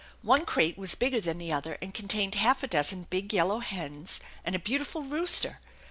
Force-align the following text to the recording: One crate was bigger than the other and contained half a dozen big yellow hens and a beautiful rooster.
One 0.23 0.45
crate 0.47 0.79
was 0.79 0.95
bigger 0.95 1.21
than 1.21 1.37
the 1.37 1.51
other 1.53 1.77
and 1.79 1.93
contained 1.93 2.33
half 2.33 2.63
a 2.63 2.67
dozen 2.67 3.03
big 3.11 3.31
yellow 3.33 3.59
hens 3.59 4.19
and 4.43 4.55
a 4.55 4.57
beautiful 4.57 5.03
rooster. 5.03 5.59